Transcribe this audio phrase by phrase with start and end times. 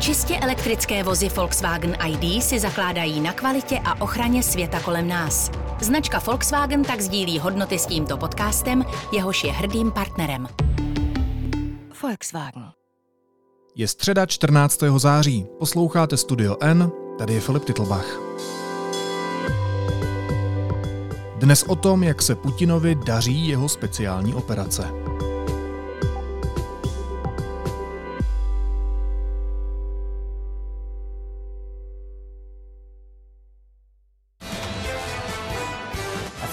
[0.00, 5.50] Čistě elektrické vozy Volkswagen ID si zakládají na kvalitě a ochraně světa kolem nás.
[5.80, 10.48] Značka Volkswagen tak sdílí hodnoty s tímto podcastem, jehož je hrdým partnerem.
[12.02, 12.64] Volkswagen.
[13.76, 14.80] Je středa 14.
[14.96, 15.46] září.
[15.58, 18.06] Posloucháte Studio N, tady je Filip Titlbach.
[21.36, 24.88] Dnes o tom, jak se Putinovi daří jeho speciální operace.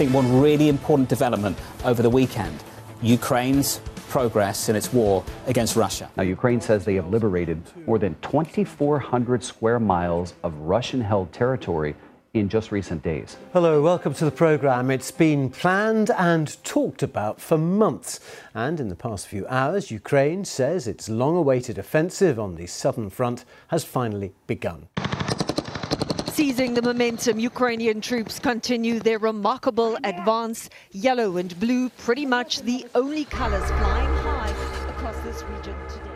[0.02, 1.56] Think one really important development
[1.86, 2.64] over the weekend
[3.04, 6.10] Ukraine's progress in its war against Russia.
[6.18, 11.94] Now, Ukraine says they have liberated more than 2,400 square miles of Russian held territory
[12.34, 13.38] in just recent days.
[13.54, 14.90] Hello, welcome to the programme.
[14.90, 18.20] It's been planned and talked about for months.
[18.56, 23.12] And in the past few hours, Ukraine says its long awaited offensive on the southern
[23.12, 24.88] front has finally begun.
[26.42, 30.70] Seizing the momentum, Ukrainian troops continue their remarkable advance.
[30.92, 34.54] Yellow and blue, pretty much the only colors flying high
[34.90, 36.12] across this region today.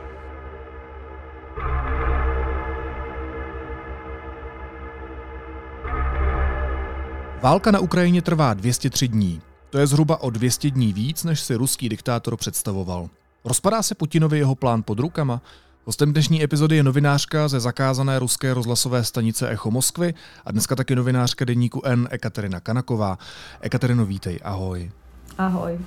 [7.42, 9.42] Válka na Ukrajině trvá 203 dní.
[9.70, 13.10] To je zhruba o 200 dní víc, než si ruský diktátor představoval.
[13.44, 15.42] Rozpadá se Putinovi jeho plán pod rukama?
[15.88, 20.14] Hostem dnešní epizody je novinářka ze zakázané ruské rozhlasové stanice Echo Moskvy
[20.46, 23.18] a dneska taky novinářka deníku N Ekaterina Kanaková.
[23.62, 24.92] Ekaterino, vítej, ahoj.
[25.38, 25.80] Ahoj.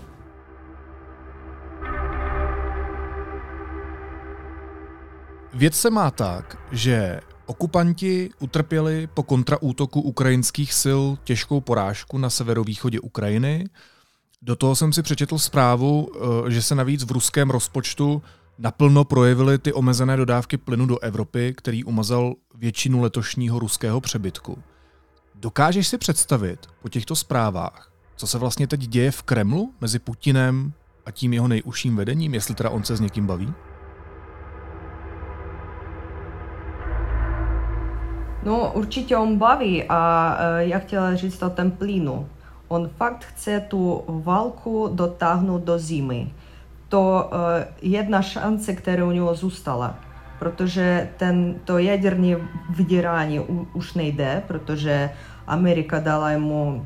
[5.54, 13.00] Věc se má tak, že okupanti utrpěli po kontraútoku ukrajinských sil těžkou porážku na severovýchodě
[13.00, 13.64] Ukrajiny.
[14.42, 16.08] Do toho jsem si přečetl zprávu,
[16.46, 18.22] eh, že se navíc v ruském rozpočtu
[18.58, 24.58] naplno projevily ty omezené dodávky plynu do Evropy, který umazal většinu letošního ruského přebytku.
[25.34, 30.72] Dokážeš si představit po těchto zprávách, co se vlastně teď děje v Kremlu mezi Putinem
[31.06, 33.52] a tím jeho nejužším vedením, jestli teda on se s někým baví?
[38.44, 42.28] No určitě on baví a e, já chtěla říct o tom plynu.
[42.68, 46.30] On fakt chce tu válku dotáhnout do zimy
[46.89, 47.31] to
[47.81, 49.95] jedna шанса, která у нього зустала.
[50.39, 52.37] Protože ten, to jaderné
[52.69, 53.39] vydírání
[53.73, 55.09] už nejde, protože
[55.47, 56.85] Amerika dala mu,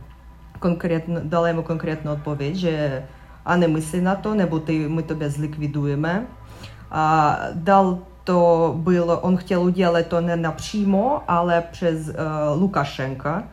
[0.59, 3.03] konkrétno, dala mu konkrétnu odpověď, že
[3.45, 6.27] a nemyslí na to, nebo ty, my tebe zlikvidujeme.
[6.91, 12.13] A dal to bylo, on chtěl udělat to ne napřímo, ale přes uh,
[12.61, 13.43] Lukašenka.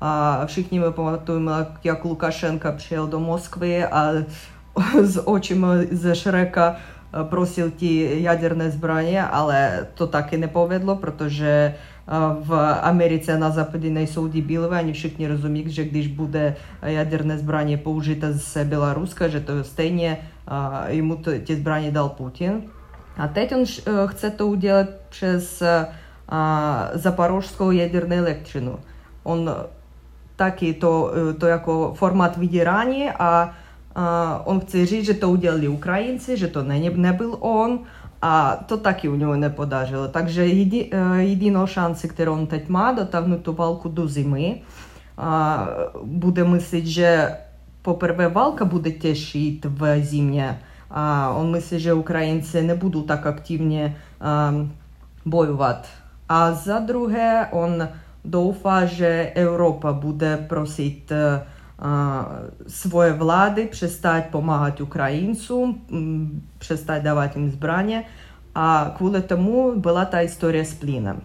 [0.00, 1.52] A všichni my pamatujeme,
[1.84, 4.10] jak Lukašenka přijel do Moskvy a
[5.02, 6.76] з очима ze Шрека
[7.30, 11.74] просив ті ядерне збрання, але то так і не поведло, protože
[12.46, 16.54] в Америці на Западі nejsou дебіли, вони всі розуміють, що když буде
[16.86, 20.18] ядерне збрання použité з Білоруска, že to stejně
[20.90, 22.62] йому ті збрання дал Путін.
[23.16, 23.64] А teď on
[24.08, 25.62] chce to udělat přes
[26.94, 28.78] Запорожskou ядерnou elektřinu.
[29.24, 29.50] On
[30.36, 33.50] taky to, to jako formát vydírání a
[34.45, 37.79] Он chce říct, že to udělali Ukrajinci, že to ne, nebyl on
[38.21, 40.07] a to taky u něho nepodařilo.
[40.07, 44.61] Takže jedi, jedinou šanci, kterou on teď má, dotáhnout tu válku do zimy,
[46.03, 47.37] bude myslet, že
[47.81, 50.59] poprvé válka bude těžší v zimě.
[50.91, 53.95] A on myslí, že Ukrajinci nebudou tak aktivně
[54.49, 54.71] um,
[55.25, 55.87] bojovat.
[56.29, 57.87] A za druhé, on
[58.25, 61.41] doufá, že Evropa bude prosit uh,
[62.67, 65.81] svoje vlády přestať pomáhat Ukrajincům,
[66.57, 68.03] přestať dávat jim zbraně
[68.55, 71.21] a kvůli tomu byla ta historie s plynem.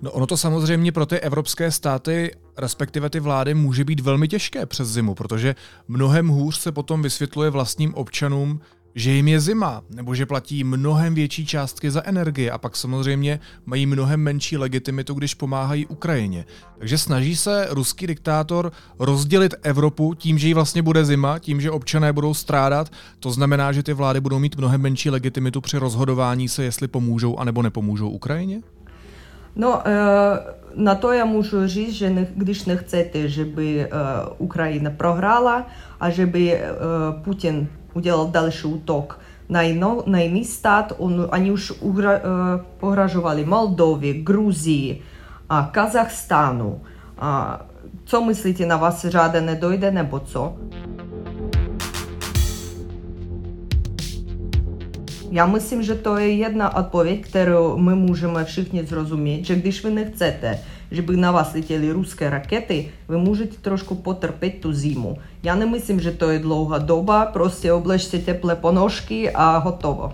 [0.00, 4.66] No ono to samozřejmě pro ty evropské státy, respektive ty vlády, může být velmi těžké
[4.66, 5.54] přes zimu, protože
[5.88, 8.60] mnohem hůř se potom vysvětluje vlastním občanům,
[8.96, 13.40] že jim je zima, nebo že platí mnohem větší částky za energie a pak samozřejmě
[13.66, 16.44] mají mnohem menší legitimitu, když pomáhají Ukrajině.
[16.78, 21.70] Takže snaží se ruský diktátor rozdělit Evropu tím, že jí vlastně bude zima, tím, že
[21.70, 22.90] občané budou strádat.
[23.20, 27.38] To znamená, že ty vlády budou mít mnohem menší legitimitu při rozhodování se, jestli pomůžou
[27.38, 28.60] anebo nepomůžou Ukrajině?
[29.56, 29.82] No,
[30.74, 33.88] na to já můžu říct, že když nechcete, żeby
[34.38, 35.66] Ukrajina prohrála
[36.00, 36.60] a żeby
[37.24, 40.92] Putin udělal další útok na, jinou, na jiný stát.
[40.98, 42.20] On, oni už uhra, uh,
[42.76, 45.00] pohražovali Moldově, Gruzii
[45.48, 46.80] a Kazachstánu.
[47.18, 47.60] A
[48.04, 50.56] co myslíte, na vás řáda nedojde nebo co?
[55.30, 59.90] Я myslím, že to je jedna odpověď, kterou my můžeme všichni zrozumět, že když vy
[59.90, 60.58] nechcete,
[60.90, 65.18] že by na vás letěly ruské rakety, vy můžete trošku potrpět tu zimu.
[65.42, 70.12] Já nemyslím, že to je dlouhá doba, prostě obležte teplé ponožky a hotovo.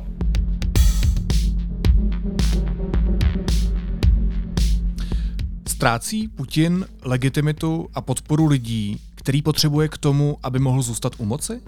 [5.69, 11.61] Ztrácí Putin legitimitu a podporu lidí, který potřebuje k tomu, aby mohl zůstat u moci?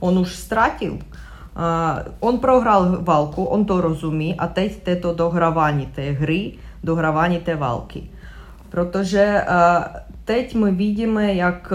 [0.00, 0.98] On už ztratil.
[2.20, 6.52] On prohrál válku, on to rozumí a teď je to dohrávání té hry,
[6.84, 8.02] dohrávání té války.
[8.68, 9.44] Protože
[10.24, 11.72] teď my vidíme, jak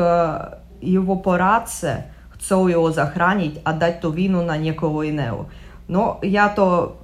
[0.81, 5.47] jeho poradce chcou jeho zachránit a dát to vinu na někoho jiného.
[5.89, 6.97] No, já to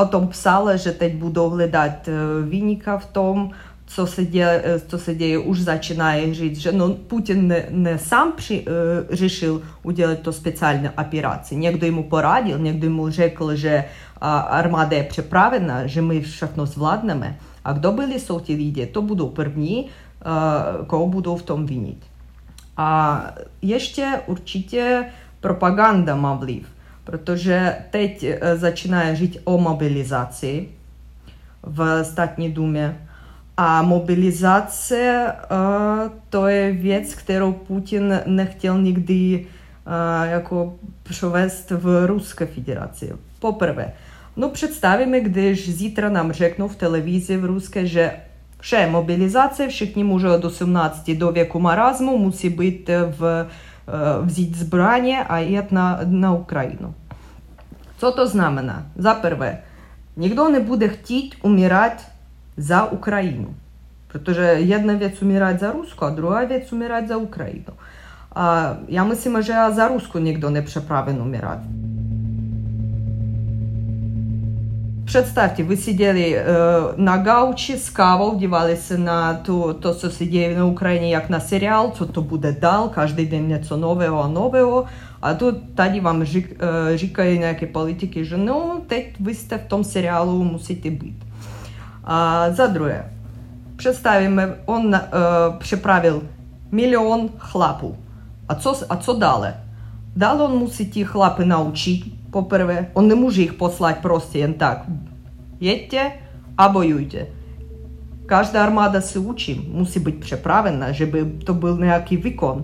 [0.00, 2.08] o tom psala, že teď budou hledat
[2.48, 3.50] vynika v tom,
[3.86, 8.32] co se děje, co se děje, už začínají říct, že no, Putin ne, ne sám
[8.32, 11.56] při, uh, řešil udělat to speciální operaci.
[11.56, 17.36] Někdo mu poradil, někdo mu řekl, že uh, armáda je připravena, že my všechno zvládneme.
[17.64, 21.98] A kdo byli jsou ti lidi, to budou první, uh, koho budou v tom vinit.
[22.76, 23.20] A
[23.62, 25.04] ještě určitě
[25.40, 26.68] propaganda má vliv,
[27.04, 30.68] protože teď začíná říct o mobilizaci
[31.62, 32.98] v státní důmě
[33.56, 39.46] a mobilizace uh, to je věc, kterou Putin nechtěl nikdy
[40.24, 43.12] jako převést v Ruské federaci.
[43.38, 43.92] Poprvé,
[44.36, 48.12] No představíme, když zítra nám řeknou v televizi v ruské, že
[48.60, 53.46] vše мобілізація, všichni muži до 17 до віку маразму мусі бути в,
[54.24, 56.94] взіть збрання, а йти на, на Україну.
[57.98, 58.82] Що то знамена?
[58.96, 59.58] За перше,
[60.16, 62.04] ніхто не буде хотіти умирати
[62.56, 63.48] за Україну.
[64.08, 67.74] Protože jedna věc umírať za Rusko, a druhá věc umírať za Ukrajinu.
[68.34, 71.58] A já myslím, že za Rusko nikdo nepřepraven umírať.
[75.12, 80.56] Представьте, вы сидели э, е, на гаучі, з кавою, вдівалися на ту, то, що сиділи
[80.56, 84.86] на Україні, як на серіал, що то буде дал, кожен день něco нового, нового.
[85.20, 89.84] А тут тоді вам е, жікає nějakі політики, що ну, teď ви сте в тому
[89.84, 91.12] серіалу мусите бути.
[92.04, 93.04] А, за друге,
[93.76, 96.22] представимо, он е, э, приправив
[96.70, 97.94] мільйон хлапу.
[98.46, 99.52] А що, а що далі?
[100.16, 101.04] Далі він мусить ті
[102.34, 102.86] po pierwsze.
[102.94, 104.86] On nie może ich posłać prosto tak.
[105.60, 106.10] Jedźcie,
[106.56, 107.26] a bojujcie.
[108.26, 112.62] Każda armada się uczy, musi być przeprawiona, żeby to był niejaki wykon.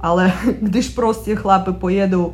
[0.00, 0.32] Ale
[0.66, 2.32] gdyż proste chlapy pojedą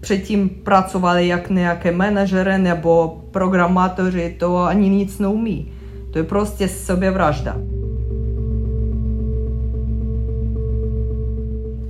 [0.00, 5.72] Předtím pracovali jak nějaké manažery nebo programátoři, to ani nic neumí.
[6.12, 7.56] To je prostě sebevražda.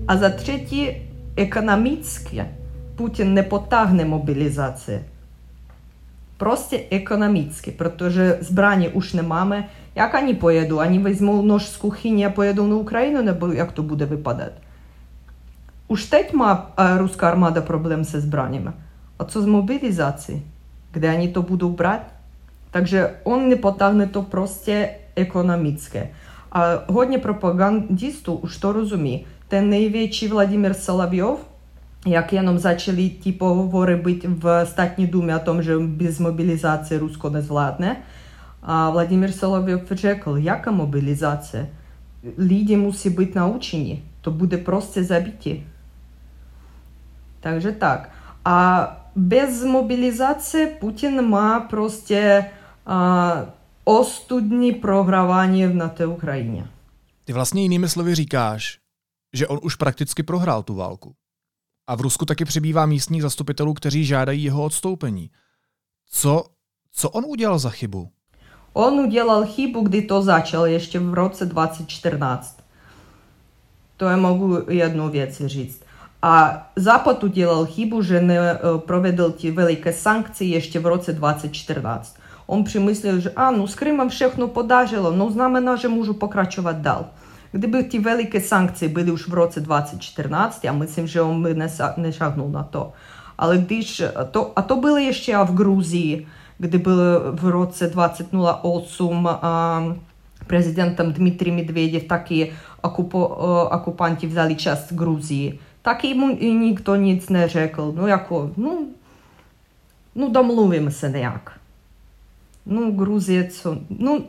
[0.08, 0.30] A za
[3.08, 5.04] třetí, ekonomicky Putin nepotáhne mobilizaci.
[6.36, 9.68] Prostě ekonomicky, protože zbraně už nemáme.
[9.94, 10.78] Jak oni pojedou?
[10.78, 14.52] Oni vezmou nož z kuchyně a pojedou na Ukrajinu, nebo jak to bude vypadat?
[15.88, 18.70] Už teď má ruská armáda problém se zbraněmi.
[19.18, 20.42] A co z mobilizací?
[20.92, 22.02] Kde oni to budou brát?
[22.70, 26.10] Takže on nepotáhne to prostě ekonomické.
[26.52, 29.26] A hodně propagandistů už to rozumí.
[29.48, 31.49] Ten největší Vladimir Solovjov,
[32.06, 37.30] jak jenom začali ty pohovory být v státní důmě o tom, že bez mobilizace Rusko
[37.30, 37.96] nezvládne,
[38.62, 41.68] a Vladimir Solovjov řekl, jaká mobilizace?
[42.38, 45.66] Lidi musí být naučeni, to bude prostě zabití.
[47.40, 48.10] Takže tak.
[48.44, 48.86] A
[49.16, 52.44] bez mobilizace Putin má prostě
[52.86, 53.48] uh,
[53.84, 56.66] ostudní prohrávání na té Ukrajině.
[57.24, 58.78] Ty vlastně jinými slovy říkáš,
[59.36, 61.14] že on už prakticky prohrál tu válku.
[61.90, 65.30] A v Rusku taky přibývá místních zastupitelů, kteří žádají jeho odstoupení.
[66.10, 66.44] Co,
[66.92, 68.08] co on udělal za chybu?
[68.72, 72.60] On udělal chybu, kdy to začal ještě v roce 2014.
[73.96, 75.82] To je mohu jednu věc říct.
[76.22, 82.16] A Západ udělal chybu, že neprovedl ty veliké sankce ještě v roce 2014.
[82.46, 87.06] On přemyslel, že a, no s Krymem všechno podařilo, no znamená, že můžu pokračovat dál.
[87.52, 91.56] Kdyby ty veliké sankce byly už v roce 2014, já myslím, že on by
[91.96, 92.92] nešahnul na to.
[93.38, 96.26] Ale když to, a to bylo ještě a v Gruzii,
[96.58, 99.82] kdy byl v roce 2008 a
[100.46, 103.26] prezidentem Dmitrij Medvedev taky okupo,
[103.70, 107.92] okupanti vzali část Gruzii tak mu nikdo nic neřekl.
[107.96, 108.86] No jako, no,
[110.14, 111.60] no domluvíme se nějak.
[112.66, 114.22] No Gruzie, co, no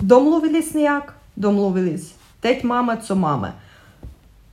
[0.00, 2.14] domluvili se nějak, domluvili se
[2.44, 3.56] teď máme, co máme.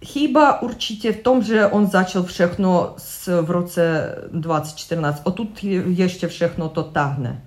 [0.06, 5.22] Chyba určitě v tom, že on začal všechno s, v roce 2014.
[5.26, 5.48] A tu
[5.86, 7.44] ještě všechno to táhne.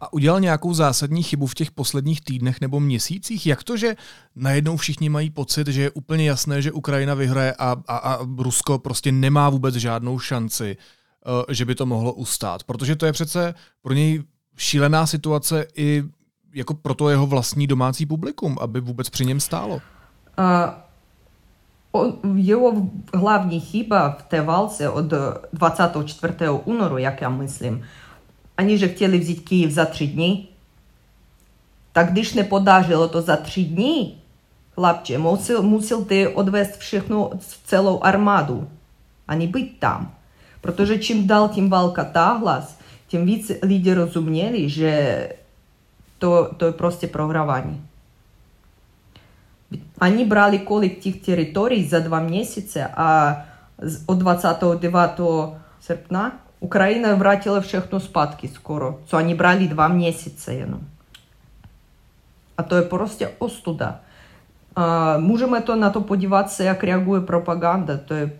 [0.00, 3.46] A udělal nějakou zásadní chybu v těch posledních týdnech nebo měsících?
[3.46, 3.96] Jak to, že
[4.36, 8.78] najednou všichni mají pocit, že je úplně jasné, že Ukrajina vyhraje a, a, a Rusko
[8.78, 12.64] prostě nemá vůbec žádnou šanci, eh, že by to mohlo ustát?
[12.64, 14.22] Protože to je přece pro něj
[14.56, 16.04] šílená situace i
[16.54, 19.74] jako pro to jeho vlastní domácí publikum, aby vůbec při něm stálo?
[19.74, 19.80] Uh,
[21.92, 22.72] on, jeho
[23.14, 25.04] hlavní chyba v té válce od
[25.52, 26.34] 24.
[26.64, 27.84] únoru, jak já myslím,
[28.56, 30.46] ani že chtěli vzít Kyjev za tři dny,
[31.92, 34.12] tak když nepodařilo to za tři dny,
[34.74, 37.30] chlapče, musel, musel ty odvést všechnu,
[37.64, 38.68] celou armádu,
[39.28, 40.14] ani být tam.
[40.60, 42.68] Protože čím dál tím válka táhla,
[43.06, 45.28] tím víc lidi rozuměli, že
[46.20, 47.80] то, то просто програвание.
[49.98, 53.44] Они брали коллектив территорий за два месяца, а
[54.06, 55.20] от 29
[55.80, 58.94] серпня Україна вратила všechno спадки скоро.
[59.10, 60.52] Це вони брали два місяці.
[60.52, 60.80] Jenom.
[62.56, 63.98] А то є просто остуда.
[64.74, 68.30] А, можемо то на то подіватися, як реагує пропаганда, то є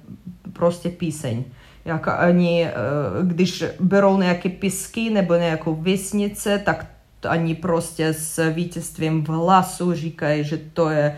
[0.55, 1.45] просто пісень.
[1.85, 6.87] Як вони, е, když беруть nějaké піски, або nějakou вісніце, так
[7.23, 11.17] они просто с Витязством Власужика, и же то е,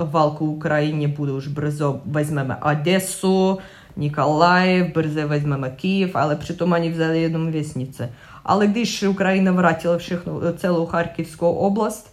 [0.00, 3.60] валку в Україні буде вже бризо візьмемо Одесу,
[3.96, 8.04] Ніколаїв, брзе візьмемо Київ, але при тому вони взяли одну вісниці.
[8.42, 12.09] Але коли ж Україна вратила всіх, ну, цілу Харківську область,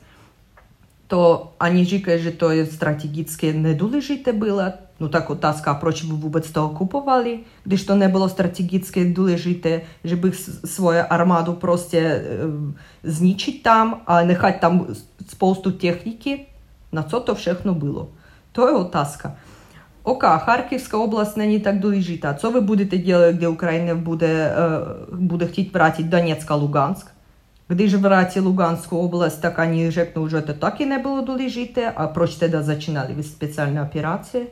[1.07, 4.63] to они říkají, že to je strategicky nedůležité bylo.
[4.99, 10.35] No tak otázka, proč by vůbec to okupovali, když to nebylo strategicky důležité, že bych
[10.65, 12.23] svoje armádu prostě e,
[13.03, 14.87] zničit tam a nechat tam
[15.27, 16.45] spoustu techniky.
[16.91, 18.09] Na co to všechno bylo?
[18.51, 19.35] To je otázka.
[20.03, 22.33] OK, Харківська область не так důležitá.
[22.33, 24.51] Co vy budete dělat, kde Ukrajina bude,
[27.69, 31.21] Gdy ж в раці Луганську область, так ані рекну, що то так і не було
[31.21, 34.47] долежити, а проч тоді зачинали спеціальні операції?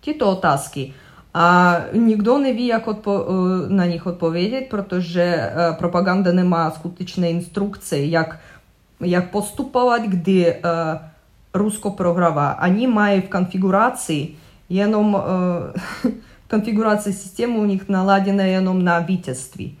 [0.00, 0.92] Ті то отазки.
[1.32, 3.26] А ніхто не ві, як отпо...
[3.70, 8.38] на них відповідати, протоже пропаганда не має скутичної інструкції, як,
[9.00, 11.00] як поступувати, гди е,
[11.52, 12.56] Русько програва.
[12.60, 14.36] Ані має в конфігурації,
[14.68, 15.60] єном, е,
[16.50, 19.72] конфігурація системи у них наладена єном на вітязстві.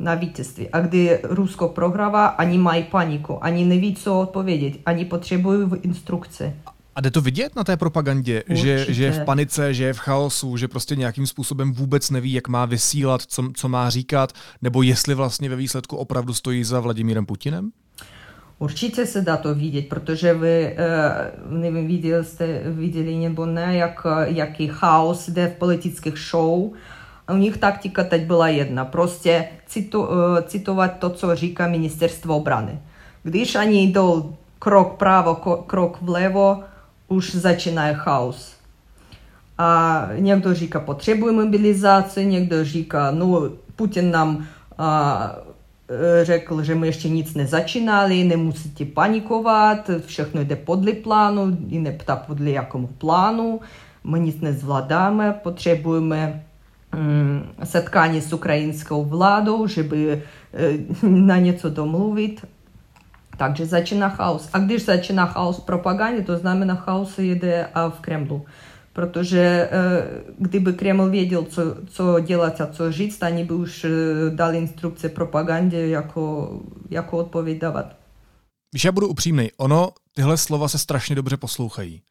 [0.00, 0.68] Na vítězství.
[0.68, 3.34] A kdy Rusko prohrává, oni mají paniku.
[3.34, 4.74] Oni neví, co odpovědět.
[4.86, 6.54] Oni potřebují instrukce.
[6.96, 9.98] A jde to vidět na té propagandě, že, že je v panice, že je v
[9.98, 14.82] chaosu, že prostě nějakým způsobem vůbec neví, jak má vysílat, co, co má říkat, nebo
[14.82, 17.70] jestli vlastně ve výsledku opravdu stojí za Vladimírem Putinem?
[18.58, 20.76] Určitě se dá to vidět, protože vy,
[21.50, 26.70] nevím, viděli jste, viděli nebo ne, jak, jaký chaos jde v politických show.
[27.32, 30.08] U nich taktika teď byla jedna, prostě citu,
[30.46, 32.78] citovat to, co říká ministerstvo obrany.
[33.22, 35.34] Když oni jdou krok pravo,
[35.66, 36.62] krok vlevo,
[37.08, 38.54] už začíná chaos.
[39.58, 43.42] A někdo říká, potřebuje mobilizaci, někdo říká, no
[43.76, 44.46] Putin nám
[44.78, 45.36] a,
[46.22, 52.50] řekl, že my ještě nic nezačínali, nemusíte panikovat, všechno jde podle plánu, i nepta podle
[52.50, 53.60] jakému plánu,
[54.04, 56.49] my nic nezvládáme, potřebujeme um,
[57.64, 60.22] setkání s ukrajinskou vládou, żeby
[61.02, 62.46] na něco domluvit.
[63.36, 64.48] Takže začíná chaos.
[64.52, 68.44] A když začíná chaos v propagandě, to znamená chaos jde v Kremlu
[68.92, 69.70] protože
[70.38, 73.86] kdyby Kreml věděl, co, co dělat a co říct, oni by už
[74.34, 76.50] dali instrukce propagandě, jako,
[76.90, 77.96] jako odpověď dávat.
[78.74, 79.48] Víš, já budu upřímný.
[79.56, 82.02] Ono, tyhle slova se strašně dobře poslouchají.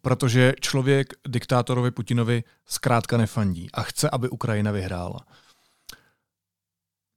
[0.00, 5.20] Protože člověk diktátorovi Putinovi zkrátka nefandí a chce, aby Ukrajina vyhrála.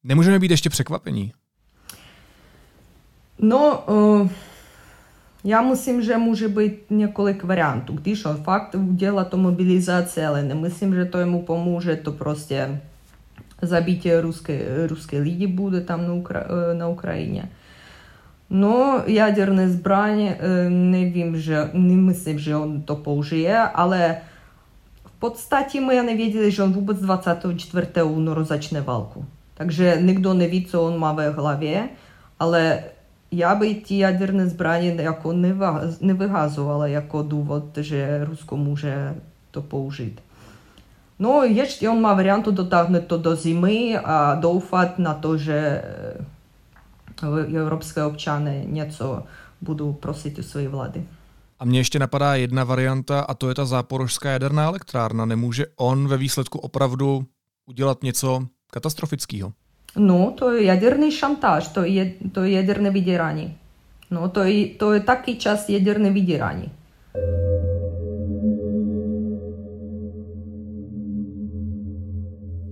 [0.03, 1.33] Nemůžeme být ještě překvapení?
[3.39, 4.29] No, uh,
[5.43, 7.93] já myslím, že může být několik variantů.
[7.93, 12.81] Když on fakt udělá to mobilizaci, ale nemyslím, že to jemu pomůže, to prostě
[13.61, 17.49] zabítě ruské, ruské lidi bude tam na, Ukra- eh, na Ukrajině.
[18.53, 24.21] Ну, ядерне збрання е, не він вже не мислив, що він то поужиє, але
[25.05, 29.25] в подстаті ми не wiedzieli, що він вубоць 24 нору зачне валку.
[29.57, 31.79] Также ніхто не від, що він має в голові,
[32.37, 32.83] але
[33.31, 35.55] я би ті ядерне збрання яко не,
[36.01, 39.13] не вигазувала як довод, що русько може
[39.51, 40.21] то поужити.
[41.19, 45.81] Ну, jeśli on ma wariantu dotarnąć дотягнути до зими a doufać на to, що.
[47.57, 49.23] Evropské občany něco
[49.61, 51.03] budou prosit u své vlády.
[51.59, 55.25] A mně ještě napadá jedna varianta a to je ta záporožská jaderná elektrárna.
[55.25, 57.25] Nemůže on ve výsledku opravdu
[57.65, 59.53] udělat něco katastrofického?
[59.97, 63.57] No, to je jaderný šantáž, to je, to je jaderné vydírání.
[64.11, 66.71] No, to je, to je taky čas jaderné vydírání.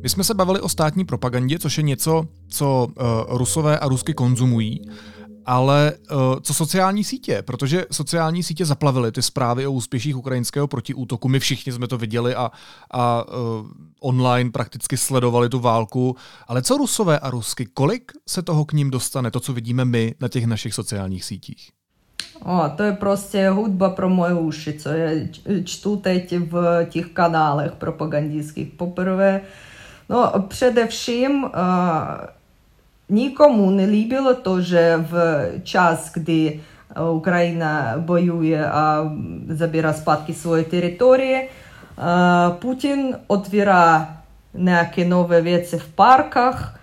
[0.04, 4.14] My jsme se bavili o státní propagandě, což je něco, co uh, rusové a rusky
[4.14, 4.82] konzumují,
[5.46, 7.42] ale uh, co sociální sítě?
[7.42, 11.30] Protože sociální sítě zaplavily ty zprávy o úspěších ukrajinského protiútoku.
[11.30, 12.52] My všichni jsme to viděli a,
[12.92, 13.68] a uh,
[14.00, 16.16] online prakticky sledovali tu válku.
[16.48, 17.66] Ale co rusové a rusky?
[17.66, 21.70] Kolik se toho k ním dostane, to, co vidíme my na těch našich sociálních sítích?
[22.46, 25.28] O, to je prostě hudba pro moje uši, co já
[25.64, 28.74] čtu teď v těch kanálech propagandistských.
[30.10, 31.50] No především uh,
[33.10, 35.14] nikomu nelíbilo to, že v
[35.64, 36.62] čas, kdy
[37.12, 39.12] Ukrajina bojuje a
[39.50, 44.18] zabírá zpátky svoje teritorie, uh, Putin otvírá
[44.54, 46.80] nějaké nové věci v parkách,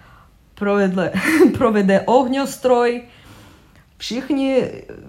[1.59, 3.03] provede, ohňostroj,
[3.99, 4.65] Všichni,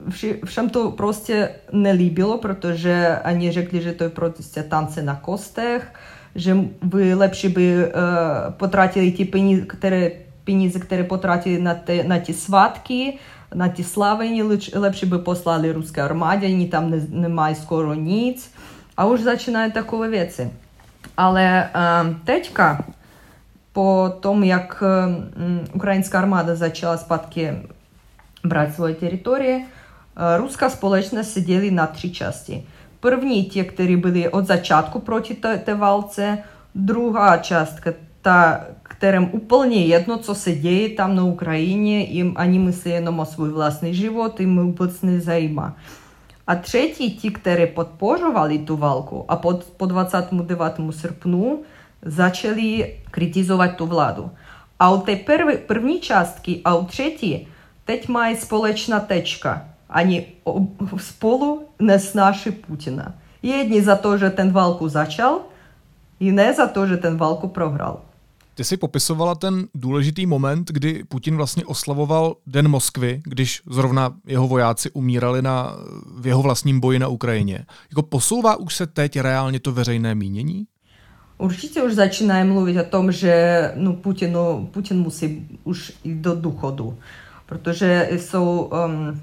[0.09, 5.93] vši, všem to prostě nelíbilo, protože oni řekli, že to je prostě tance na kostech,
[6.38, 7.91] że by lepše by
[8.58, 10.12] potratili потратили peníze, které,
[10.46, 13.20] peníze, které potratili na, te, na сватки,
[13.53, 18.50] на ті славені, легше би послали русській армаді, ні там не, немає скоро ніц.
[18.96, 20.48] А уж починає такого віці.
[21.15, 22.79] Але е, течка,
[23.74, 25.15] по тому, як е,
[25.74, 27.53] українська армада почала спадки
[28.44, 32.63] брати свої території, е, руська сполечна сиділи на три часті–
[33.00, 40.18] První tie, ktorí byli od začiatku proti tej válce, druhá частка, та, которым вполне jedno,
[40.18, 44.58] co se děje там на Украине, им они мысли jenom o свой власний живот, им
[44.58, 45.74] vůbec не займа.
[46.46, 51.60] А третій, ті, які підпожували ту валку, а по, по 29 серпну
[52.18, 54.30] почали критизувати ту владу.
[54.77, 57.48] А у тій першій, первій частці, а у третій,
[57.86, 59.62] теть має сполечна течка.
[59.88, 60.28] Ані
[61.00, 63.13] сполу spolu nesnáší Putina.
[63.44, 65.40] Jedni za to, že ten válku začal,
[66.20, 68.02] jiné za to, že ten válku prohrál.
[68.56, 74.48] Ty si popisovala ten důležitý moment, kdy Putin vlastně oslavoval Den Moskvy, když zrovna jeho
[74.48, 75.76] vojáci umírali na,
[76.20, 77.66] v jeho vlastním boji na Ukrajině.
[77.90, 80.66] Jako posouvá už se teď reálně to veřejné mínění?
[81.38, 86.98] Určitě už začínají mluvit o tom, že no, Putinu, Putin musí už jít do důchodu
[87.48, 89.22] protože jsou um,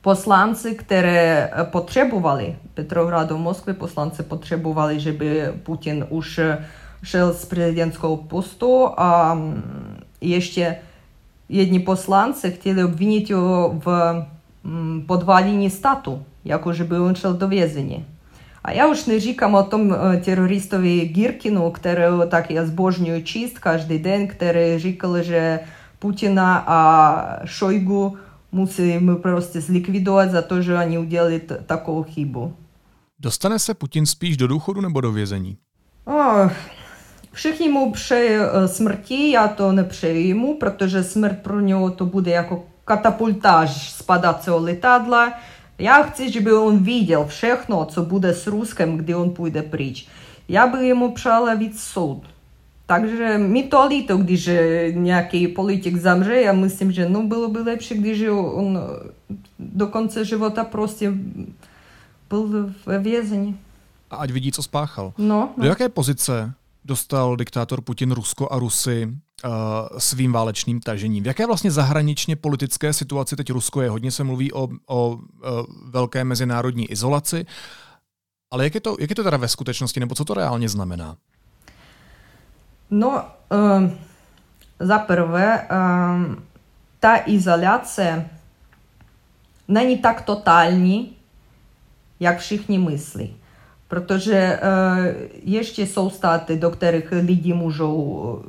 [0.00, 6.64] poslanci, které eh, potrzebowali, Petrogradu, Moskwy, poslancy potrzebowali, żeby Putin už eh,
[7.02, 9.62] šel z prezydenckiego postu, a mm,
[10.20, 10.76] ještě
[11.48, 13.86] jedni poslanci chtěli obvinit ho v
[14.64, 18.04] mm, podwalinie statu, jako żeby on šel do vězení.
[18.64, 23.98] A já už neříkám o tom eh, teroristovi Girkinu, którego tak ja zbożniuję czyst každý
[23.98, 25.60] den, který rzekł, že
[25.98, 26.78] Putina, a
[27.44, 28.16] Szojgu–
[28.52, 32.54] musíme prostě zlikvidovat za to, že oni udělali t- takovou chybu.
[33.20, 35.56] Dostane se Putin spíš do důchodu nebo do vězení?
[36.04, 36.50] Oh,
[37.32, 42.64] všichni mu přeji smrti, já to nepřeji mu, protože smrt pro něho to bude jako
[42.84, 45.32] katapultáž z padacího letadla.
[45.78, 50.08] Já chci, żeby on viděl všechno, co bude s Ruskem, kdy on půjde pryč.
[50.48, 52.22] Já bych jemu přála víc soud.
[52.88, 54.50] Także mi to líto, když
[54.92, 56.40] nějaký politik zamře.
[56.40, 58.78] Já myslím, že no, bylo by lepší, když on
[59.58, 61.12] do konce života prostě
[62.28, 63.58] byl ve vězení.
[64.10, 65.12] A ať vidí, co spáchal.
[65.18, 65.62] No, no.
[65.62, 66.52] Do jaké pozice
[66.84, 69.08] dostal diktátor Putin Rusko a Rusy
[69.44, 69.50] uh,
[69.98, 71.24] svým válečným tažením?
[71.24, 73.90] V jaké vlastně zahraničně politické situaci teď Rusko je?
[73.90, 75.20] Hodně se mluví o, o uh,
[75.84, 77.46] velké mezinárodní izolaci,
[78.50, 81.16] ale jak je, to, jak je to teda ve skutečnosti, nebo co to reálně znamená?
[82.90, 83.90] No, э,
[84.80, 85.68] za prvé, э,
[87.00, 88.28] ta izolace
[89.68, 91.16] není tak totální,
[92.20, 93.36] jak všichni myslí.
[93.88, 95.04] Protože uh,
[95.42, 98.42] ještě jsou státy, do kterých lidi můžou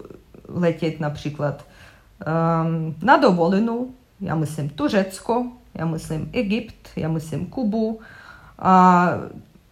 [0.47, 3.88] letět například um, na dovolenou.
[4.21, 7.99] Já myslím Turecko, já myslím Egypt, já myslím Kubu.
[8.60, 9.10] A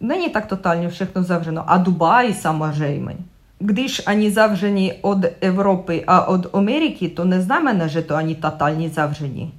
[0.00, 1.70] není tak totálně všechno zavřeno.
[1.70, 3.16] A Dubaj samozřejmě.
[3.60, 5.18] Gdyż ani zawrzeni od
[6.06, 9.50] a od Ameryki, to nie znamená, że to ani totalnie zawrzeni.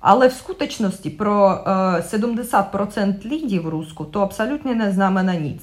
[0.00, 1.64] Але в скуточності про
[2.12, 5.62] 70% лідів Руску то абсолютно не знамена ніц.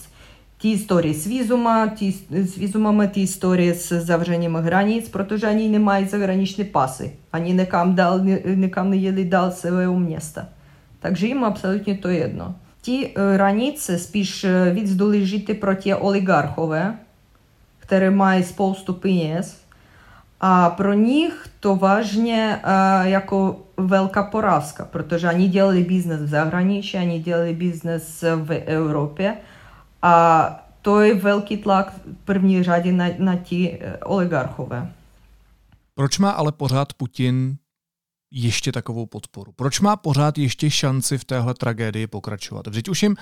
[0.58, 5.80] Ті історії з візума, ті, з візумами, ті історії з завженнями границь, protože они не
[5.80, 7.12] мають заграничні паси.
[7.32, 10.41] Они никам, дал, никам не єли дал своє місто.
[11.02, 12.54] Takže їм абсолютно то єдно.
[12.82, 16.93] Ті раніше спіш відздали жити проти олігархове,
[17.92, 19.68] які мають спoustu peněz,
[20.40, 26.96] a pro nich to vážně uh, jako velká porážka, protože oni dělali biznes v zahraničí,
[26.96, 29.37] oni dělali biznes v Evropě
[30.02, 34.92] a to je velký tlak v první řadě na, na ti oligarchové.
[35.94, 37.57] Proč má ale pořád Putin
[38.31, 39.52] ještě takovou podporu?
[39.52, 42.66] Proč má pořád ještě šanci v téhle tragédii pokračovat?
[42.66, 43.16] Vždyť už jim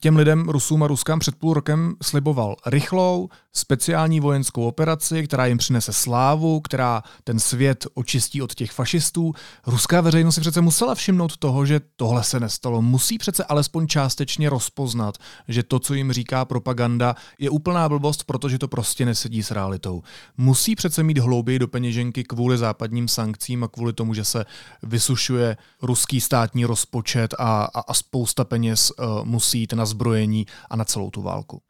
[0.00, 5.58] těm lidem, Rusům a Ruskám, před půl rokem sliboval rychlou, speciální vojenskou operaci, která jim
[5.58, 9.32] přinese slávu, která ten svět očistí od těch fašistů.
[9.66, 12.82] Ruská veřejnost si přece musela všimnout toho, že tohle se nestalo.
[12.82, 15.18] Musí přece alespoň částečně rozpoznat,
[15.48, 20.02] že to, co jim říká propaganda, je úplná blbost, protože to prostě nesedí s realitou.
[20.36, 24.44] Musí přece mít hlouběji do peněženky kvůli západním sankcím a kvůli tomu, že se
[24.82, 30.76] vysušuje ruský státní rozpočet a, a, a spousta peněz uh, musí jít na zbrojení a
[30.76, 31.60] na celou tu válku.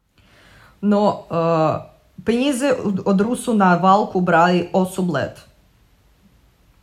[0.82, 1.36] No, uh,
[2.24, 5.40] peníze od Rusu na válku brali 8 let.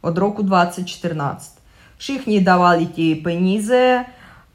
[0.01, 1.59] Od roku 2014.
[1.97, 4.05] Všichni dávali ty peníze,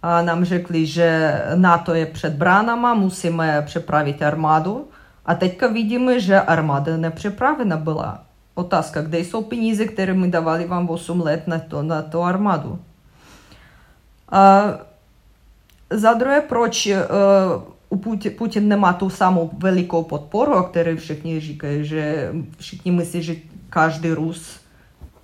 [0.02, 4.88] a nám řekli, že NATO je před bránama, musíme přepravit armádu.
[5.26, 8.24] A teďka vidíme, že armáda nepřepravena byla.
[8.54, 12.78] Otázka, kde jsou peníze, které my dávali vám 8 let na, to, na tu armádu?
[16.48, 16.92] Proč uh,
[17.88, 23.22] u Putin, Putin nemá tu samou velikou podporu, o které všichni říkají, že všichni myslí,
[23.22, 23.37] že
[23.70, 24.61] každý Rus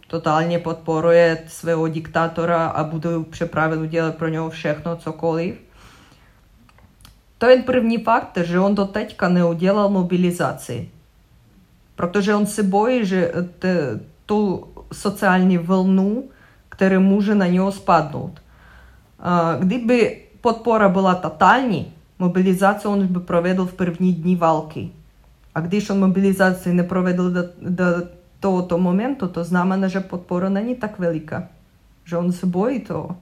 [0.07, 5.55] totálně podporuje svého diktátora a bude připraven dělat pro něho všechno, cokoliv.
[7.39, 10.89] To je první fakt, že on do teďka neudělal mobilizaci.
[11.97, 16.25] Protože on se bojí, že te, tu sociální vlnu,
[16.69, 18.41] která může na něho spadnout.
[19.59, 24.89] Kdyby Podpora была тотальней, мобілізацію він би проведел в первні дні валки.
[25.53, 27.85] А když он мобілізацію не проведел до, до
[28.41, 31.49] tohoto momentu, to znamená, že podpora není tak veliká,
[32.05, 33.17] že on se bojí toho.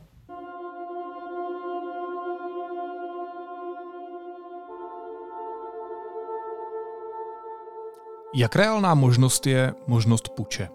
[8.35, 10.69] Jak reálná možnost je možnost puče?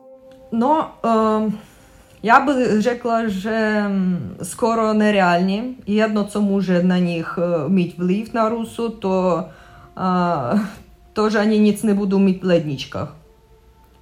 [0.51, 1.59] No, um,
[2.22, 3.82] Я би řekla, že
[4.42, 5.64] skoro nereálně.
[5.86, 7.38] Jedno, co může na nich
[7.68, 9.44] mít vliv na Rusu, to,
[11.12, 13.16] to že oni nic nebudou mít v ledničkách.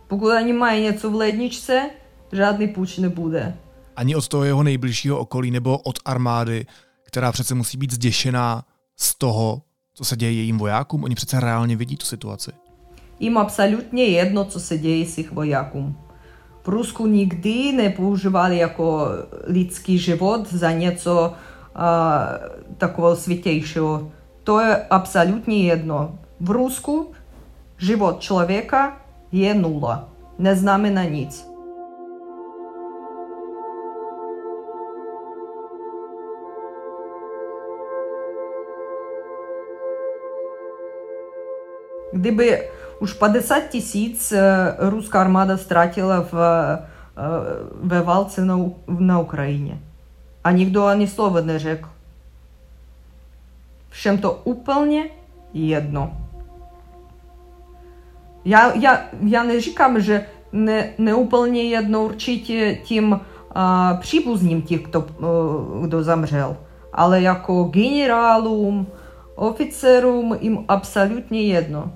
[0.09, 1.91] Pokud oni mají něco v ledničce,
[2.33, 3.57] žádný půjč nebude.
[3.97, 6.67] Ani od toho jeho nejbližšího okolí nebo od armády,
[7.07, 8.65] která přece musí být zděšená
[8.97, 9.63] z toho,
[9.95, 11.05] co se děje jejím vojákům.
[11.05, 12.51] Oni přece reálně vidí tu situaci.
[13.21, 15.97] Jim absolutně jedno, co se děje s jejich vojákům.
[16.66, 19.08] Prusku nikdy nepoužívali jako
[19.48, 21.34] lidský život za něco
[21.76, 22.28] a,
[22.78, 24.12] takového světějšího.
[24.44, 26.20] To je absolutně jedno.
[26.40, 27.12] V Rusku
[27.78, 28.98] život člověka
[29.32, 30.10] je nula.
[30.40, 31.48] Neznamená nic.
[42.14, 44.34] Kdyby už 50 tisíc
[44.80, 46.34] ruská armáda ztratila v,
[47.82, 49.80] ve válce na, na Ukrajině.
[50.44, 51.90] A nikdo ani slovo neřekl.
[53.90, 55.10] Všem to úplně
[55.54, 56.18] jedno.
[58.46, 63.20] Já, já, já neříkám, že ne, neúplně jedno určitě tím
[63.56, 65.06] a, příbuzným těch, kdo,
[65.82, 66.58] kdo zamřel,
[66.94, 68.88] ale jako generálům,
[69.36, 71.92] oficerům jim absolutně jedno.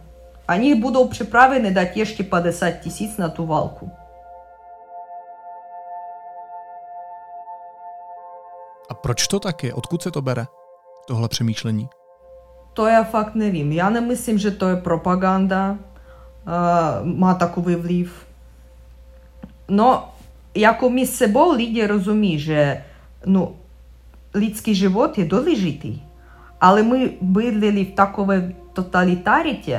[0.49, 3.90] Они будут приправлены дать ještě 50 tisíc na tu válku.
[8.90, 9.75] A proč to tak je?
[9.75, 10.47] Odkud se to bere,
[11.07, 11.88] tohle přemýšlení?
[12.73, 13.73] To já fakt nevím.
[13.73, 18.27] Já nemyslím, že to je propaganda, uh, má takový vliv.
[19.69, 20.09] No,
[20.55, 22.85] jako my s sebou lidi rozumí, že
[23.27, 23.53] no,
[24.35, 26.03] lidský život je důležitý,
[26.61, 29.77] ale my bydleli v takové totalitariті,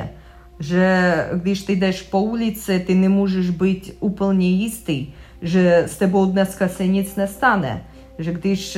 [0.61, 6.25] że když ty jdeš po ulici, ty nie możesz być úplně jistý, że z tebou
[6.25, 7.79] dneska se nic nestane.
[8.19, 8.77] Że když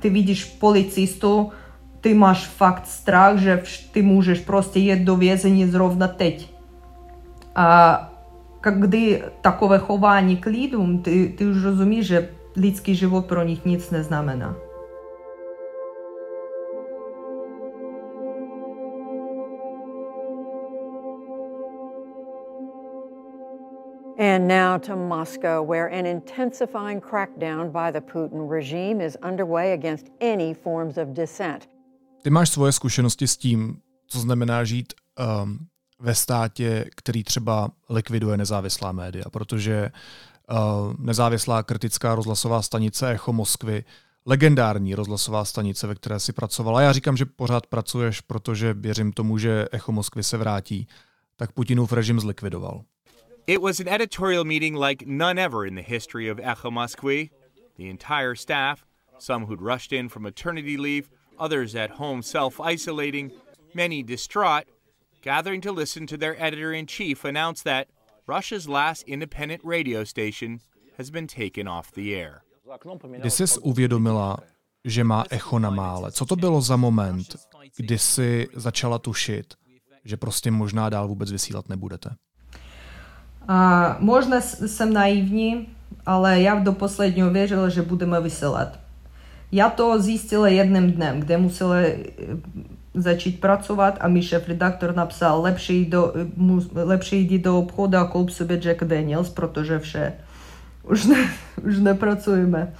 [0.00, 1.50] ty widzisz policistу,
[2.00, 6.08] ty masz fakt strach, że ty możesz просто jet do więzienia zrovna.
[7.54, 8.08] A
[8.62, 13.92] gdy takowe chowanie k lidom, ty, ty już rozumiesz, że ludzki żywot pro nich nic
[13.92, 14.67] nie znamená.
[24.18, 30.06] And now to Moscow, where an intensifying crackdown by the Putin regime is underway against
[30.20, 31.68] any forms of dissent.
[32.22, 34.92] Ty máš svoje zkušenosti s tím, co znamená žít
[35.42, 35.58] um,
[36.00, 39.90] ve státě, který třeba likviduje nezávislá média, protože
[40.50, 43.84] uh, nezávislá kritická rozhlasová stanice Echo Moskvy,
[44.26, 46.80] legendární rozhlasová stanice, ve které si pracovala.
[46.80, 50.88] Já říkám, že pořád pracuješ, protože věřím tomu, že Echo Moskvy se vrátí,
[51.36, 52.82] tak Putinův režim zlikvidoval.
[53.48, 57.30] It was an editorial meeting like none ever in the history of Echo Moskvy.
[57.78, 58.84] The entire staff,
[59.18, 61.08] some who'd rushed in from maternity leave,
[61.38, 63.32] others at home self isolating,
[63.74, 64.64] many distraught,
[65.22, 67.88] gathering to listen to their editor in chief announce that
[68.26, 70.60] Russia's last independent radio station
[70.98, 72.42] has been taken off the air.
[73.20, 74.36] Kdy jsi uvědomila,
[74.84, 76.12] že má echo na mále?
[76.12, 77.36] Co to bylo za moment,
[77.76, 79.54] kdy jsi začala tušit,
[80.04, 82.10] že prostě možná dál vůbec vysílat nebudete?
[83.47, 85.67] А, можна jsem naivní,
[86.05, 88.79] ale já do posledního věřila, že budeme vysílat.
[89.51, 91.75] Já to zjistila jedním dnem, kde musela
[92.93, 96.13] začít pracovat a mi šéf-redaktor napsal, lepší, do,
[96.73, 100.13] lepší jdi do obchodu a koup sobě Jack Daniels, protože vše,
[100.83, 101.29] už, ne,
[101.67, 102.73] už nepracujeme.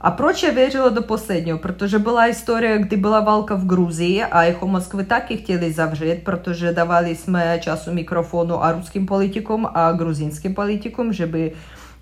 [0.00, 1.58] A proč я věřila до последнего?
[1.58, 6.72] Protože byla история, kdy byla válka v Gruzii a Echo Moskvy taky chtěli zavřít, protože
[6.72, 11.52] dávali jsme času mikrofonu a ruským politikům a gruzínským politikům, že by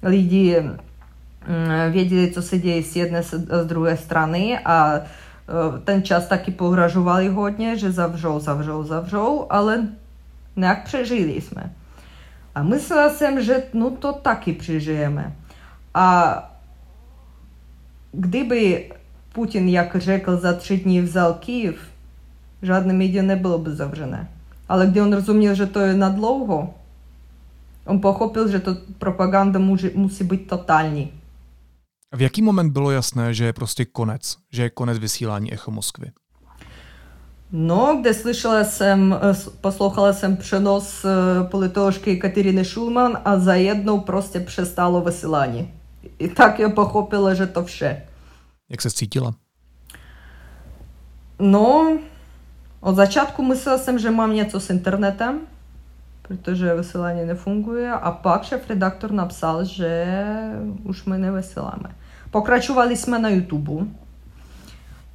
[0.03, 0.63] lidi
[1.91, 5.01] věděli, co se děje z jedné z druhé strany a
[5.85, 9.89] ten čas taky pohražovali hodně, že zavřou, zavřou, zavřou, ale
[10.57, 11.73] nějak přežili jsme.
[12.55, 15.33] A myslela jsem, že no to taky přežijeme.
[15.95, 16.37] A
[18.12, 18.92] Kdyby
[19.34, 21.80] Putin, jak řekl, za tři dní vzal Kyiv,
[22.62, 24.32] žádné média nebylo by zavřené.
[24.70, 26.74] Ale kdy on rozuměl, že to je na dlouho,
[27.86, 31.12] on pochopil, že to propaganda může, musí být totální.
[32.16, 36.12] V jaký moment bylo jasné, že je prostě konec, že je konec vysílání Echo Moskvy?
[37.52, 39.16] No, kde slyšela jsem,
[39.62, 41.06] poslouchala jsem přenos
[41.52, 45.74] politoložky Kateriny Šulman a za jednou prostě přestalo vysílání.
[46.20, 48.02] I tak já pochopila, že to vše.
[48.70, 49.34] Jak se cítila?
[51.40, 51.98] No,
[52.80, 55.40] od začátku myslela jsem, že mám něco s internetem,
[56.22, 60.06] protože vysílání nefunguje a pak šéf-redaktor napsal, že
[60.84, 61.96] už my nevysíláme.
[62.32, 63.86] Pokračovali jsme na YouTube,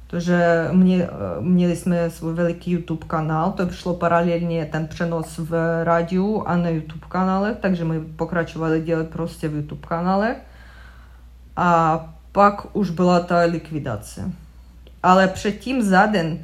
[0.07, 6.43] protože mě, měli jsme svůj veliký YouTube kanál, to šlo paralelně ten přenos v rádiu
[6.47, 10.35] a na YouTube kanále, takže my pokračovali dělat prostě v YouTube kanále.
[11.55, 11.99] A
[12.31, 14.31] pak už byla ta likvidace.
[15.03, 16.39] Ale předtím za den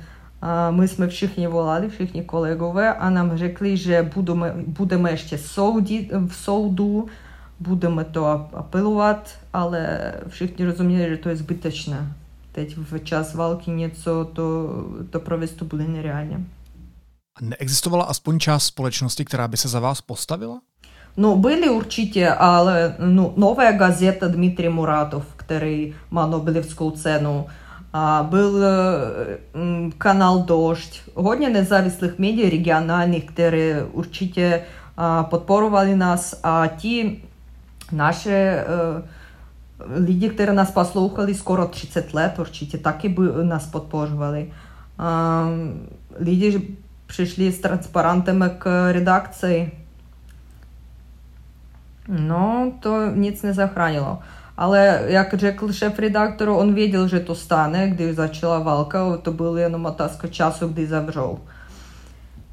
[0.72, 6.36] my jsme všichni volali, všichni kolegové a nám řekli, že budeme, budeme ještě soudit, v
[6.36, 7.08] soudu,
[7.60, 12.14] budeme to apelovat, ale všichni rozuměli, že to je zbytečné.
[12.52, 14.70] Teď v čas války něco to,
[15.10, 16.46] to provést to bude nereálně.
[17.42, 20.62] Neexistovala aspoň část společnosti, která by se za vás postavila?
[21.17, 27.47] Ну, были урчите, але ну, новая газета Дмитрий Муратов, который мал Нобелевскую цену,
[27.93, 29.39] а, был э,
[29.99, 34.63] канал «Дождь», hodně nezávislých médií regionálních, které určitě
[34.97, 37.23] а, podporovali nás a ti
[37.93, 39.03] naše uh,
[40.05, 44.53] lidi, které nás poslouchali skoro 30 let, určitě taky by nás podporovali.
[44.99, 45.87] Um,
[46.19, 49.73] lidi přišli s transparentem k redakci
[52.10, 54.20] No, to nic nezachránilo.
[54.58, 59.86] Ale jak řekl šéf-redaktor, on věděl, že to stane, když začala válka, to bylo jenom
[59.86, 61.40] otázka času, kdy zavřou.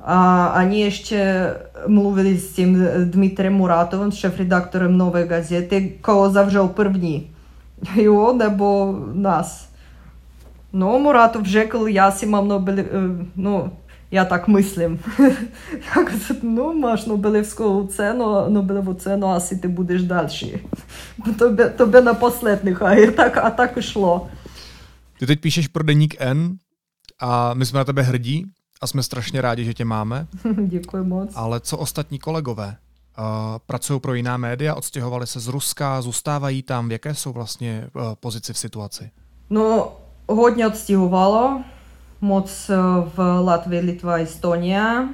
[0.01, 1.51] A oni ještě
[1.87, 7.31] mluvili s tím Dmitrem Muratovem, šéf-redaktorem Nové gazety, koho zavřou první.
[7.95, 9.69] Jo, nebo nás.
[10.73, 12.77] No, Muratov řekl, já si mám Nobel,
[13.37, 13.71] no,
[14.12, 15.00] я так мислим.
[16.42, 20.60] ну, маєш Нобелівську цену, Нобелеву цену, а си ти будеш далі.
[21.40, 24.28] Тобі, тобі на последних, а, і так, а так ішло.
[25.20, 26.58] Ty teď píšeš pro deník N
[27.20, 28.46] a my jsme na tebe hrdí
[28.82, 30.28] a jsme strašně rádi, že tě máme.
[30.68, 31.32] Děkuji moc.
[31.36, 32.78] Ale co ostatní kolegové?
[33.20, 33.26] Uh,
[33.66, 36.90] pracují pro jiná média, odstěhovali se z Ruska, zůstávají tam.
[36.90, 39.12] V jaké jsou vlastně uh, pozici v situaci?
[39.50, 39.92] No,
[40.28, 41.64] hodně odstěhovalo
[42.21, 42.77] моц е,
[43.17, 45.07] в Латвия, Литва, Estonia,